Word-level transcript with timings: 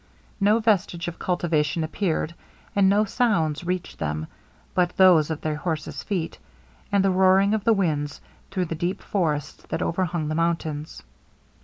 No 0.39 0.57
vestige 0.59 1.07
of 1.07 1.19
cultivation 1.19 1.83
appeared, 1.83 2.33
and 2.75 2.89
no 2.89 3.05
sounds 3.05 3.63
reached 3.65 3.99
them 3.99 4.25
but 4.73 4.97
those 4.97 5.29
of 5.29 5.41
their 5.41 5.57
horses 5.57 6.01
feet, 6.01 6.39
and 6.91 7.05
the 7.05 7.11
roaring 7.11 7.53
of 7.53 7.65
the 7.65 7.73
winds 7.73 8.19
through 8.49 8.65
the 8.65 8.73
deep 8.73 8.99
forests 9.03 9.63
that 9.69 9.83
overhung 9.83 10.27
the 10.27 10.33
mountains. 10.33 11.03